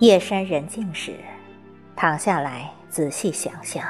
[0.00, 1.14] 夜深人静时，
[1.94, 3.84] 躺下来仔细想想，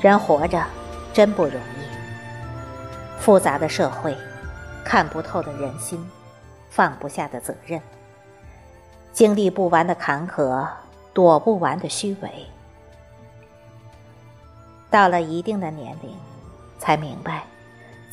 [0.00, 0.64] 人活着
[1.12, 3.20] 真不容易。
[3.20, 4.16] 复杂的社会，
[4.84, 6.08] 看不透的人心，
[6.70, 7.82] 放不下的责任，
[9.12, 10.64] 经历不完的坎坷，
[11.12, 12.30] 躲不完的虚伪。
[14.88, 16.14] 到了一定的年龄，
[16.78, 17.42] 才明白。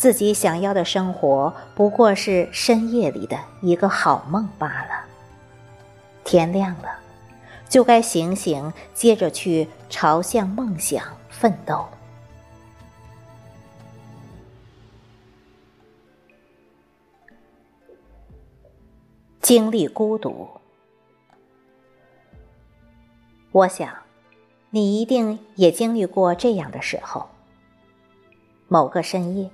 [0.01, 5.05] 自己想要的生活，不过是深夜里的一个好梦罢了。
[6.23, 6.89] 天亮了，
[7.69, 11.85] 就该醒醒，接着去朝向梦想奋斗。
[19.39, 20.49] 经历孤独，
[23.51, 23.95] 我想，
[24.71, 27.29] 你一定也经历过这样的时候。
[28.67, 29.47] 某个深夜。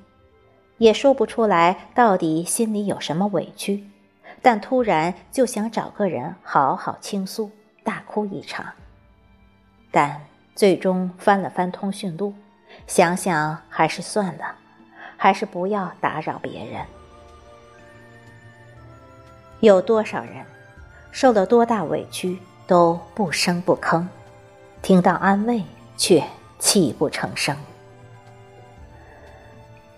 [0.78, 3.90] 也说不出来到底心里有什么委屈，
[4.42, 7.52] 但突然就想找个人好好倾诉，
[7.84, 8.66] 大哭一场。
[9.90, 10.22] 但
[10.56, 12.34] 最终翻了翻通讯录，
[12.86, 14.56] 想想还是算了，
[15.16, 16.86] 还是不要打扰别人。
[19.60, 20.46] 有多少人
[21.12, 24.06] 受了多大委屈都不声不吭，
[24.84, 25.64] 听到安慰
[25.96, 26.24] 却
[26.60, 27.58] 泣不成声。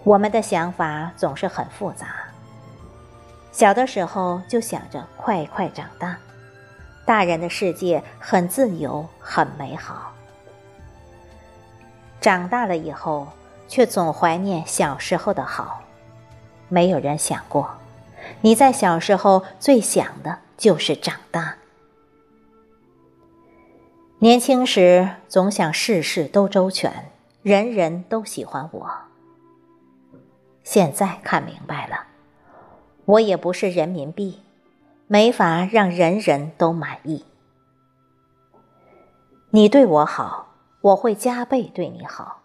[0.09, 2.07] 我们的想法总是很复杂。
[3.51, 6.17] 小的时候就想着快快长大，
[7.05, 10.11] 大人的世界很自由，很美好。
[12.19, 13.27] 长大了以后，
[13.67, 15.83] 却总怀念小时候的好。
[16.69, 17.69] 没有人想过，
[18.41, 21.53] 你在小时候最想的就是长大。
[24.17, 27.11] 年轻时总想事事都周全，
[27.43, 29.08] 人人都喜欢我。
[30.71, 32.05] 现在看明白了，
[33.05, 34.43] 我也不是人民币，
[35.07, 37.25] 没法让人人都满意。
[39.49, 40.49] 你对我好，
[40.81, 42.43] 我会加倍对你好；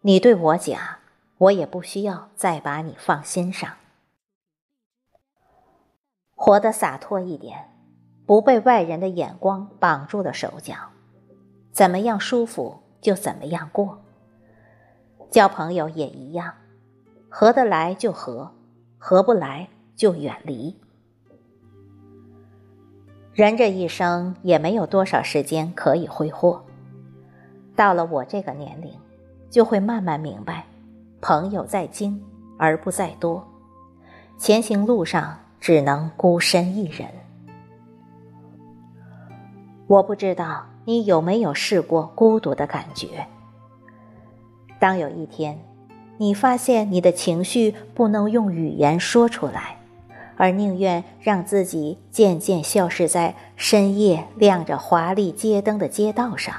[0.00, 1.00] 你对我假，
[1.36, 3.70] 我也不需要再把你放心上。
[6.34, 7.68] 活得洒脱一点，
[8.24, 10.74] 不被外人的眼光绑住了手脚，
[11.72, 14.02] 怎么样舒服就怎么样过。
[15.30, 16.54] 交朋友也一样。
[17.32, 18.50] 合得来就合，
[18.98, 20.76] 合不来就远离。
[23.32, 26.62] 人这一生也没有多少时间可以挥霍。
[27.76, 28.92] 到了我这个年龄，
[29.48, 30.66] 就会慢慢明白，
[31.20, 32.20] 朋友在精
[32.58, 33.46] 而不在多，
[34.36, 37.08] 前行路上只能孤身一人。
[39.86, 43.24] 我不知道你有没有试过孤独的感觉。
[44.80, 45.56] 当有一天。
[46.20, 49.78] 你发现你的情绪不能用语言说出来，
[50.36, 56.54] 而宁愿让自己渐渐消失在深夜亮着华丽街灯的街道上，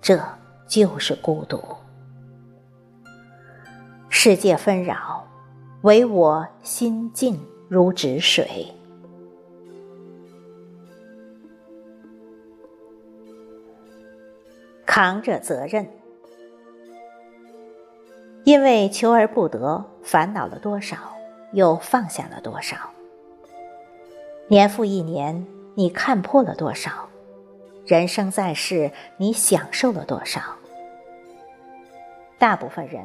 [0.00, 0.18] 这
[0.66, 1.62] 就是孤独。
[4.08, 5.28] 世界纷扰，
[5.82, 8.66] 唯我心静如止水。
[14.86, 15.86] 扛着责任。
[18.46, 20.96] 因为求而不得，烦恼了多少，
[21.50, 22.76] 又放下了多少？
[24.46, 27.08] 年复一年，你看破了多少？
[27.84, 30.40] 人生在世，你享受了多少？
[32.38, 33.04] 大部分人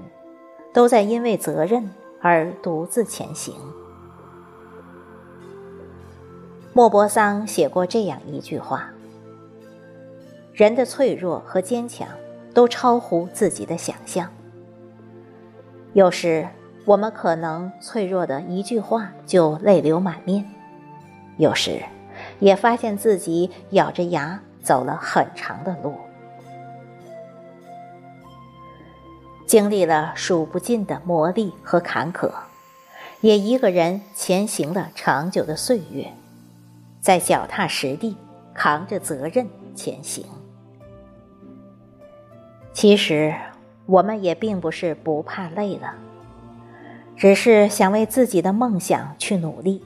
[0.72, 1.90] 都在因为责任
[2.22, 3.56] 而独自前行。
[6.72, 8.92] 莫泊桑写过这样一句话
[10.54, 12.08] ：“人的脆弱和坚强，
[12.54, 14.32] 都超乎自己的想象。”
[15.94, 16.48] 有时，
[16.86, 20.46] 我们可能脆弱的一句话就泪流满面；
[21.38, 21.82] 有时，
[22.40, 25.94] 也发现自己咬着牙走了很长的路，
[29.46, 32.32] 经历了数不尽的磨砺和坎坷，
[33.20, 36.14] 也一个人前行了长久的岁月，
[37.02, 38.16] 在脚踏实地，
[38.54, 39.46] 扛着责任
[39.76, 40.26] 前行。
[42.72, 43.36] 其实。
[43.86, 45.96] 我们也并不是不怕累了，
[47.18, 49.84] 只是想为自己的梦想去努力，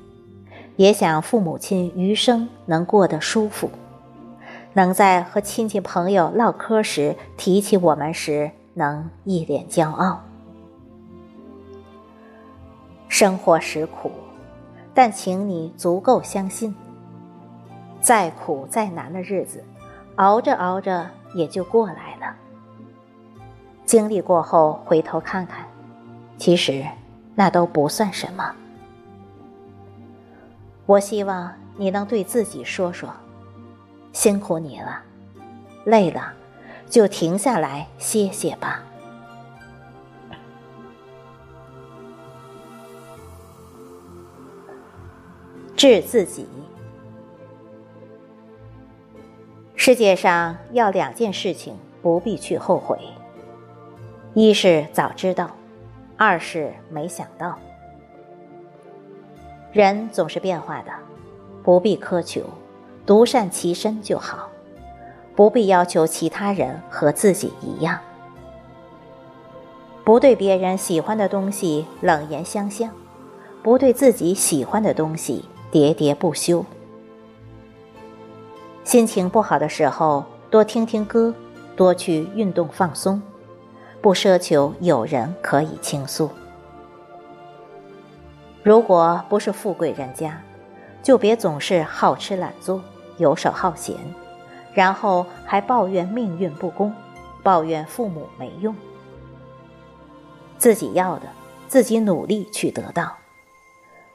[0.76, 3.70] 也想父母亲余生能过得舒服，
[4.74, 10.22] 能在和亲戚朋友唠嗑时提起我们时能一脸骄傲。
[13.08, 14.12] 生活实苦，
[14.94, 16.76] 但请你足够相信，
[18.02, 19.64] 再苦再难的日子，
[20.18, 22.36] 熬着熬着也就过来了。
[23.86, 25.66] 经历过后，回头看看，
[26.38, 26.86] 其实
[27.36, 28.54] 那都不算什么。
[30.86, 33.10] 我希望你能对自己说说
[34.12, 35.02] ：“辛苦你了，
[35.84, 36.34] 累了，
[36.90, 38.82] 就停下来歇歇吧。”
[45.76, 46.48] 治自己。
[49.76, 52.98] 世界上要两件事情不必去后悔：
[54.38, 55.50] 一是早知道，
[56.18, 57.58] 二是没想到。
[59.72, 60.92] 人总是变化的，
[61.64, 62.42] 不必苛求，
[63.06, 64.50] 独善其身就好，
[65.38, 67.98] 不必要求其他人和自己一样，
[70.04, 72.92] 不对别人喜欢的东西冷言相向，
[73.64, 76.66] 不对自己喜欢的东西喋喋不休。
[78.84, 81.34] 心情不好的时候，多听听歌，
[81.78, 83.22] 多去运动放松，
[84.06, 86.30] 不奢求有人可以倾诉。
[88.62, 90.40] 如果不是富贵人家，
[91.02, 92.84] 就别总是好吃懒做、
[93.18, 93.96] 游手好闲，
[94.76, 96.94] 然后还抱怨命运不公，
[97.42, 98.76] 抱怨父母没用。
[100.60, 101.24] 自己要的，
[101.68, 103.12] 自己努力去得到，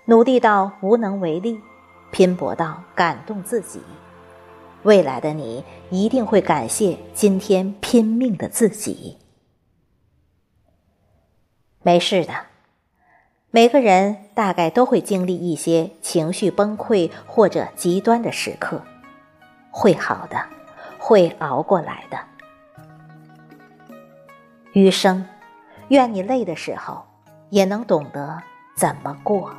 [0.04, 1.60] 努力到无能为力，
[2.12, 3.80] 拼搏到感动自己，
[4.84, 9.16] 未来的你一定会感谢今天拼命的自己。
[11.82, 12.32] 没事的。
[13.50, 18.82] 每个人大概都会经历一些情绪崩溃或者极端的时刻，
[19.70, 20.44] 会好的，
[20.98, 22.18] 会熬过来的。
[24.72, 25.26] 余生，
[25.88, 27.04] 愿你累的时候
[27.48, 28.40] 也能懂得
[28.76, 29.52] 怎么过。